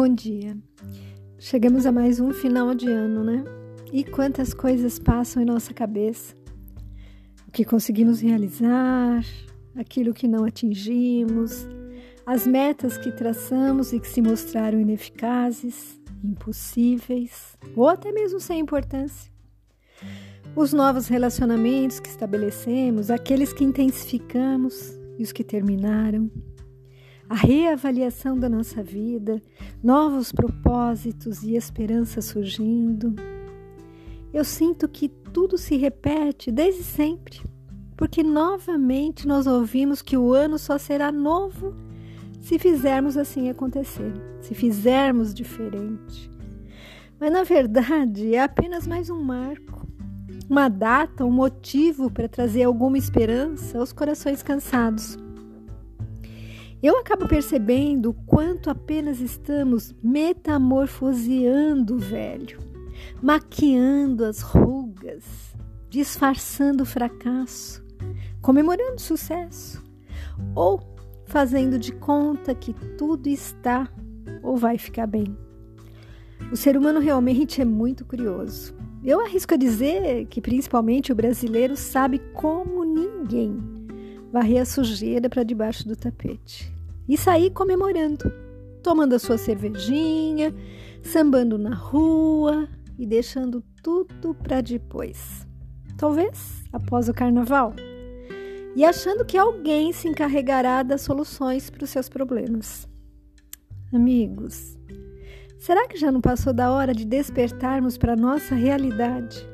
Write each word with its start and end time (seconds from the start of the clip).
Bom 0.00 0.14
dia. 0.14 0.56
Chegamos 1.40 1.84
a 1.84 1.90
mais 1.90 2.20
um 2.20 2.32
final 2.32 2.72
de 2.72 2.88
ano, 2.88 3.24
né? 3.24 3.42
E 3.92 4.04
quantas 4.04 4.54
coisas 4.54 4.96
passam 4.96 5.42
em 5.42 5.44
nossa 5.44 5.74
cabeça. 5.74 6.36
O 7.48 7.50
que 7.50 7.64
conseguimos 7.64 8.20
realizar, 8.20 9.24
aquilo 9.76 10.14
que 10.14 10.28
não 10.28 10.44
atingimos, 10.44 11.66
as 12.24 12.46
metas 12.46 12.96
que 12.96 13.10
traçamos 13.10 13.92
e 13.92 13.98
que 13.98 14.06
se 14.06 14.22
mostraram 14.22 14.78
ineficazes, 14.80 16.00
impossíveis 16.22 17.58
ou 17.74 17.88
até 17.88 18.12
mesmo 18.12 18.38
sem 18.38 18.60
importância. 18.60 19.32
Os 20.54 20.72
novos 20.72 21.08
relacionamentos 21.08 21.98
que 21.98 22.08
estabelecemos, 22.08 23.10
aqueles 23.10 23.52
que 23.52 23.64
intensificamos 23.64 24.96
e 25.18 25.24
os 25.24 25.32
que 25.32 25.42
terminaram 25.42 26.30
a 27.28 27.34
reavaliação 27.34 28.38
da 28.38 28.48
nossa 28.48 28.82
vida, 28.82 29.42
novos 29.82 30.32
propósitos 30.32 31.42
e 31.42 31.54
esperança 31.54 32.22
surgindo. 32.22 33.14
Eu 34.32 34.44
sinto 34.44 34.88
que 34.88 35.08
tudo 35.08 35.58
se 35.58 35.76
repete 35.76 36.50
desde 36.50 36.82
sempre, 36.82 37.40
porque 37.96 38.22
novamente 38.22 39.28
nós 39.28 39.46
ouvimos 39.46 40.00
que 40.00 40.16
o 40.16 40.32
ano 40.32 40.58
só 40.58 40.78
será 40.78 41.12
novo 41.12 41.74
se 42.40 42.58
fizermos 42.58 43.16
assim 43.16 43.50
acontecer, 43.50 44.12
se 44.40 44.54
fizermos 44.54 45.34
diferente. 45.34 46.30
Mas 47.20 47.30
na 47.30 47.42
verdade 47.42 48.34
é 48.34 48.42
apenas 48.42 48.86
mais 48.86 49.10
um 49.10 49.20
marco, 49.20 49.86
uma 50.48 50.68
data, 50.68 51.26
um 51.26 51.30
motivo 51.30 52.10
para 52.10 52.28
trazer 52.28 52.62
alguma 52.62 52.96
esperança 52.96 53.78
aos 53.78 53.92
corações 53.92 54.42
cansados 54.42 55.18
eu 56.82 56.96
acabo 56.96 57.26
percebendo 57.26 58.10
o 58.10 58.14
quanto 58.14 58.70
apenas 58.70 59.20
estamos 59.20 59.94
metamorfoseando 60.02 61.96
o 61.96 61.98
velho, 61.98 62.58
maquiando 63.20 64.24
as 64.24 64.40
rugas, 64.40 65.24
disfarçando 65.90 66.84
o 66.84 66.86
fracasso, 66.86 67.84
comemorando 68.40 68.94
o 68.96 69.00
sucesso, 69.00 69.82
ou 70.54 70.80
fazendo 71.26 71.78
de 71.78 71.92
conta 71.92 72.54
que 72.54 72.72
tudo 72.96 73.28
está 73.28 73.88
ou 74.42 74.56
vai 74.56 74.78
ficar 74.78 75.06
bem. 75.06 75.36
O 76.52 76.56
ser 76.56 76.76
humano 76.76 77.00
realmente 77.00 77.60
é 77.60 77.64
muito 77.64 78.04
curioso. 78.04 78.72
Eu 79.04 79.20
arrisco 79.20 79.54
a 79.54 79.56
dizer 79.56 80.26
que, 80.26 80.40
principalmente, 80.40 81.10
o 81.10 81.14
brasileiro 81.14 81.76
sabe 81.76 82.20
como 82.32 82.84
ninguém 82.84 83.77
varrer 84.32 84.62
a 84.62 84.64
sujeira 84.64 85.28
para 85.28 85.42
debaixo 85.42 85.86
do 85.86 85.96
tapete 85.96 86.72
e 87.08 87.16
sair 87.16 87.50
comemorando, 87.50 88.30
tomando 88.82 89.14
a 89.14 89.18
sua 89.18 89.38
cervejinha, 89.38 90.54
sambando 91.02 91.56
na 91.56 91.74
rua 91.74 92.68
e 92.98 93.06
deixando 93.06 93.62
tudo 93.82 94.34
para 94.34 94.60
depois. 94.60 95.46
Talvez 95.96 96.64
após 96.72 97.08
o 97.08 97.14
carnaval. 97.14 97.74
E 98.76 98.84
achando 98.84 99.24
que 99.24 99.36
alguém 99.36 99.92
se 99.92 100.06
encarregará 100.06 100.82
das 100.82 101.00
soluções 101.00 101.70
para 101.70 101.82
os 101.82 101.90
seus 101.90 102.08
problemas. 102.08 102.86
Amigos, 103.92 104.78
será 105.58 105.88
que 105.88 105.96
já 105.96 106.12
não 106.12 106.20
passou 106.20 106.52
da 106.52 106.70
hora 106.70 106.92
de 106.92 107.04
despertarmos 107.04 107.96
para 107.96 108.12
a 108.12 108.16
nossa 108.16 108.54
realidade 108.54 109.44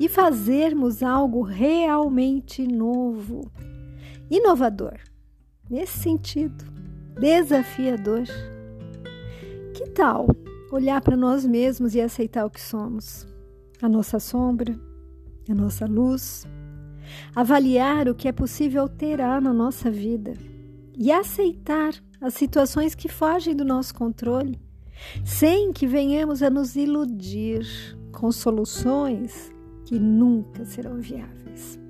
e 0.00 0.08
fazermos 0.08 1.02
algo 1.02 1.42
realmente 1.42 2.66
novo? 2.66 3.52
Inovador. 4.30 4.98
Nesse 5.68 5.98
sentido, 5.98 6.64
desafiador. 7.18 8.24
Que 9.74 9.88
tal 9.90 10.26
olhar 10.70 11.00
para 11.00 11.16
nós 11.16 11.44
mesmos 11.44 11.94
e 11.94 12.00
aceitar 12.00 12.44
o 12.44 12.50
que 12.50 12.60
somos? 12.60 13.26
A 13.80 13.88
nossa 13.88 14.18
sombra, 14.18 14.78
a 15.48 15.54
nossa 15.54 15.86
luz, 15.86 16.46
avaliar 17.34 18.08
o 18.08 18.14
que 18.14 18.28
é 18.28 18.32
possível 18.32 18.82
alterar 18.82 19.40
na 19.40 19.52
nossa 19.52 19.90
vida 19.90 20.34
e 20.96 21.10
aceitar 21.12 21.94
as 22.20 22.34
situações 22.34 22.94
que 22.94 23.08
fogem 23.08 23.54
do 23.54 23.64
nosso 23.64 23.94
controle, 23.94 24.60
sem 25.24 25.72
que 25.72 25.86
venhamos 25.86 26.42
a 26.42 26.48
nos 26.48 26.76
iludir 26.76 27.66
com 28.12 28.30
soluções 28.32 29.52
que 29.84 29.98
nunca 29.98 30.64
serão 30.64 30.98
viáveis. 30.98 31.83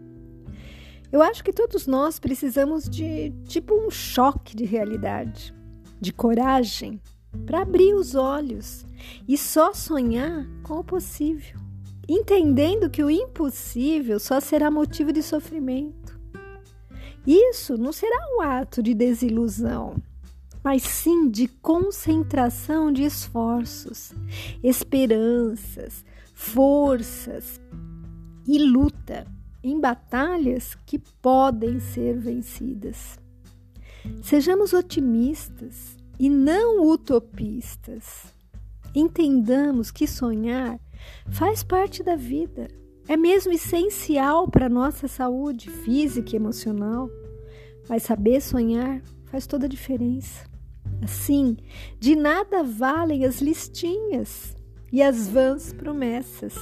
Eu 1.15 1.23
acho 1.23 1.45
que 1.45 1.53
todos 1.53 1.87
nós 1.87 2.19
precisamos 2.19 2.91
de 2.91 3.31
tipo 3.47 3.73
um 3.73 3.89
choque 3.89 4.57
de 4.57 4.65
realidade, 4.65 5.55
de 6.01 6.13
coragem, 6.13 7.01
para 7.47 7.63
abrir 7.63 7.95
os 7.95 8.17
olhos 8.17 8.85
e 9.29 9.39
só 9.39 9.73
sonhar 9.73 10.45
com 10.65 10.81
o 10.81 10.83
possível, 10.83 11.57
entendendo 12.09 12.91
que 12.91 13.01
o 13.01 13.09
impossível 13.09 14.19
só 14.19 14.41
será 14.41 14.73
motivo 14.73 15.13
de 15.13 15.23
sofrimento. 15.23 16.19
Isso 17.25 17.79
não 17.79 17.93
será 17.93 18.19
um 18.37 18.41
ato 18.41 18.83
de 18.83 18.93
desilusão, 18.93 19.95
mas 20.65 20.83
sim 20.83 21.31
de 21.31 21.47
concentração 21.47 22.91
de 22.91 23.05
esforços, 23.05 24.13
esperanças, 24.65 26.05
forças 26.35 27.61
e 28.49 28.59
luta 28.59 29.25
em 29.65 29.81
batalhas 29.81 30.77
que 30.85 30.99
podem 30.99 31.81
ser 31.81 32.19
vencidas. 32.19 33.19
Sejamos 34.23 34.75
otimistas 34.75 35.97
e 36.19 36.29
não 36.29 36.87
utopistas. 36.87 38.35
Entendamos 38.95 39.91
que 39.91 40.07
sonhar 40.07 40.79
faz 41.33 41.65
parte 41.65 42.03
da 42.03 42.15
vida, 42.15 42.69
é 43.09 43.17
mesmo 43.17 43.53
essencial 43.53 44.49
para 44.49 44.67
a 44.67 44.71
nossa 44.71 45.09
saúde 45.09 45.71
física 45.71 46.33
e 46.33 46.37
emocional. 46.37 47.09
Mas 47.89 48.03
saber 48.03 48.41
sonhar 48.41 49.03
faz 49.27 49.47
toda 49.47 49.65
a 49.65 49.69
diferença. 49.69 50.45
Assim, 51.03 51.57
de 51.99 52.15
nada 52.15 52.63
valem 52.63 53.25
as 53.25 53.41
listinhas 53.41 54.55
e 54.93 55.03
as 55.03 55.27
vãs 55.29 55.73
promessas. 55.73 56.55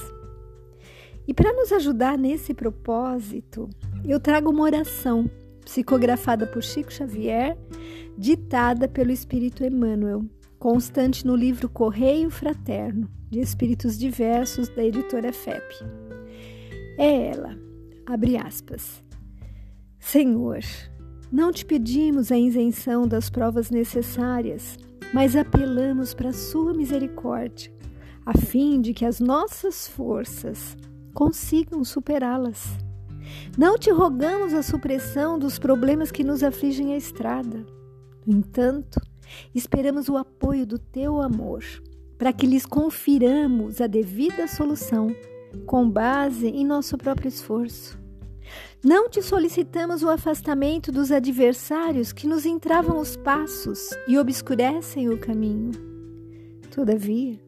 E 1.27 1.33
para 1.33 1.53
nos 1.53 1.71
ajudar 1.71 2.17
nesse 2.17 2.53
propósito, 2.53 3.69
eu 4.05 4.19
trago 4.19 4.51
uma 4.51 4.63
oração 4.63 5.29
psicografada 5.63 6.45
por 6.45 6.61
Chico 6.61 6.91
Xavier, 6.91 7.57
ditada 8.17 8.87
pelo 8.87 9.11
Espírito 9.11 9.63
Emmanuel, 9.63 10.25
constante 10.59 11.25
no 11.25 11.35
livro 11.35 11.69
Correio 11.69 12.29
Fraterno, 12.29 13.09
de 13.29 13.39
Espíritos 13.39 13.97
Diversos, 13.97 14.67
da 14.69 14.83
editora 14.83 15.31
FEP. 15.31 15.63
É 16.97 17.27
ela, 17.27 17.57
abre 18.05 18.37
aspas. 18.37 19.01
Senhor, 19.99 20.59
não 21.31 21.51
te 21.51 21.65
pedimos 21.65 22.31
a 22.31 22.37
isenção 22.37 23.07
das 23.07 23.29
provas 23.29 23.71
necessárias, 23.71 24.77
mas 25.13 25.35
apelamos 25.35 26.13
para 26.13 26.29
a 26.29 26.33
sua 26.33 26.73
misericórdia, 26.73 27.71
a 28.25 28.37
fim 28.37 28.81
de 28.81 28.93
que 28.93 29.05
as 29.05 29.19
nossas 29.19 29.87
forças 29.87 30.77
consigam 31.13 31.83
superá-las. 31.83 32.77
Não 33.57 33.77
te 33.77 33.89
rogamos 33.91 34.53
a 34.53 34.63
supressão 34.63 35.39
dos 35.39 35.57
problemas 35.57 36.11
que 36.11 36.23
nos 36.23 36.43
afligem 36.43 36.93
a 36.93 36.97
estrada. 36.97 37.65
No 38.25 38.37
entanto, 38.37 38.99
esperamos 39.53 40.09
o 40.09 40.17
apoio 40.17 40.65
do 40.65 40.77
teu 40.77 41.21
amor, 41.21 41.63
para 42.17 42.33
que 42.33 42.45
lhes 42.45 42.65
confiramos 42.65 43.81
a 43.81 43.87
devida 43.87 44.47
solução, 44.47 45.15
com 45.65 45.89
base 45.89 46.47
em 46.47 46.65
nosso 46.65 46.97
próprio 46.97 47.27
esforço. 47.27 47.97
Não 48.83 49.09
te 49.09 49.21
solicitamos 49.21 50.03
o 50.03 50.09
afastamento 50.09 50.91
dos 50.91 51.11
adversários 51.11 52.11
que 52.11 52.27
nos 52.27 52.45
entravam 52.45 52.99
os 52.99 53.15
passos 53.15 53.91
e 54.07 54.17
obscurecem 54.17 55.09
o 55.09 55.17
caminho. 55.17 55.71
Todavia, 56.69 57.39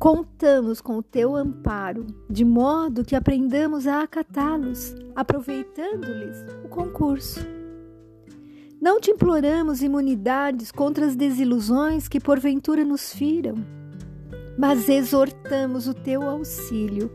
Contamos 0.00 0.80
com 0.80 0.96
o 0.96 1.02
teu 1.02 1.36
amparo, 1.36 2.06
de 2.26 2.42
modo 2.42 3.04
que 3.04 3.14
aprendamos 3.14 3.86
a 3.86 4.02
acatá-los, 4.02 4.94
aproveitando-lhes 5.14 6.38
o 6.64 6.68
concurso. 6.68 7.40
Não 8.80 8.98
te 8.98 9.10
imploramos 9.10 9.82
imunidades 9.82 10.72
contra 10.72 11.04
as 11.04 11.14
desilusões 11.14 12.08
que 12.08 12.18
porventura 12.18 12.82
nos 12.82 13.12
firam, 13.12 13.56
mas 14.56 14.88
exortamos 14.88 15.86
o 15.86 15.92
teu 15.92 16.22
auxílio, 16.22 17.12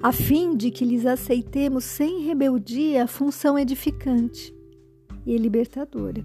a 0.00 0.12
fim 0.12 0.56
de 0.56 0.70
que 0.70 0.84
lhes 0.84 1.06
aceitemos 1.06 1.82
sem 1.82 2.20
rebeldia 2.20 3.02
a 3.02 3.08
função 3.08 3.58
edificante 3.58 4.54
e 5.26 5.36
libertadora. 5.36 6.22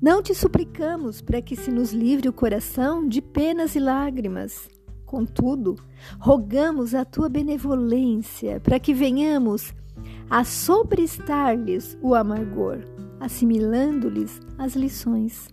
Não 0.00 0.22
te 0.22 0.34
suplicamos 0.34 1.20
para 1.20 1.42
que 1.42 1.54
se 1.54 1.70
nos 1.70 1.92
livre 1.92 2.30
o 2.30 2.32
coração 2.32 3.06
de 3.06 3.20
penas 3.20 3.74
e 3.76 3.78
lágrimas, 3.78 4.70
Contudo, 5.08 5.76
rogamos 6.20 6.94
a 6.94 7.02
tua 7.02 7.30
benevolência 7.30 8.60
para 8.60 8.78
que 8.78 8.92
venhamos 8.92 9.72
a 10.28 10.44
sobrestar-lhes 10.44 11.96
o 12.02 12.14
amargor, 12.14 12.80
assimilando-lhes 13.18 14.38
as 14.58 14.76
lições. 14.76 15.48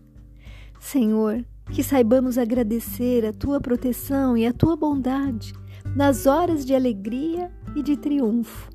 Senhor, 0.78 1.46
que 1.72 1.82
saibamos 1.82 2.38
agradecer 2.38 3.26
a 3.26 3.32
tua 3.32 3.62
proteção 3.62 4.36
e 4.36 4.46
a 4.46 4.52
tua 4.52 4.76
bondade 4.76 5.54
nas 5.96 6.26
horas 6.26 6.66
de 6.66 6.76
alegria 6.76 7.50
e 7.78 7.82
de 7.82 7.96
triunfo. 7.96 8.70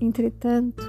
Entretanto, 0.00 0.88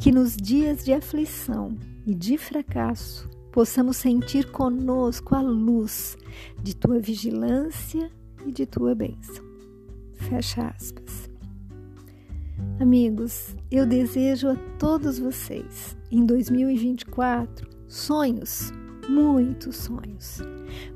que 0.00 0.10
nos 0.10 0.34
dias 0.34 0.82
de 0.82 0.94
aflição 0.94 1.76
e 2.06 2.14
de 2.14 2.38
fracasso 2.38 3.28
possamos 3.52 3.98
sentir 3.98 4.50
conosco 4.50 5.34
a 5.34 5.42
luz 5.42 6.16
de 6.62 6.74
tua 6.74 6.98
vigilância 6.98 8.10
e 8.46 8.52
de 8.52 8.66
tua 8.66 8.94
bênção. 8.94 9.44
Fecha 10.14 10.68
aspas. 10.68 11.28
Amigos, 12.80 13.56
eu 13.70 13.84
desejo 13.84 14.48
a 14.48 14.56
todos 14.78 15.18
vocês 15.18 15.96
em 16.10 16.24
2024 16.24 17.68
sonhos, 17.88 18.72
muitos 19.08 19.76
sonhos, 19.76 20.40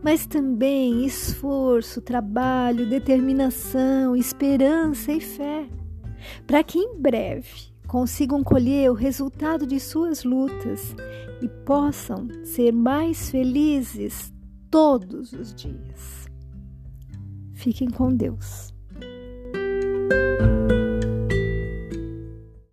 mas 0.03 0.27
também 0.27 1.05
esforço, 1.05 2.01
trabalho, 2.01 2.89
determinação, 2.89 4.15
esperança 4.15 5.13
e 5.13 5.21
fé, 5.21 5.69
para 6.47 6.63
que 6.63 6.79
em 6.79 6.97
breve 6.99 7.73
consigam 7.87 8.43
colher 8.45 8.91
o 8.91 8.95
resultado 8.95 9.67
de 9.67 9.81
suas 9.81 10.25
lutas 10.25 10.95
e 11.43 11.49
possam 11.49 12.29
ser 12.45 12.73
mais 12.73 13.29
felizes 13.31 14.33
todos 14.71 15.33
os 15.33 15.53
dias. 15.53 16.32
Fiquem 17.63 17.89
com 17.89 18.13
Deus. 18.13 18.75